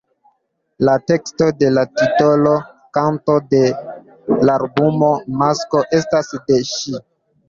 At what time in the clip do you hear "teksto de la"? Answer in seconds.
1.09-1.81